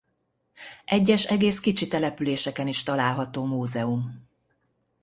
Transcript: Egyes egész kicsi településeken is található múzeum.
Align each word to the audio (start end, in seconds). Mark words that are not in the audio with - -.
Egyes 0.85 1.25
egész 1.25 1.59
kicsi 1.59 1.87
településeken 1.87 2.67
is 2.67 2.83
található 2.83 3.45
múzeum. 3.45 4.27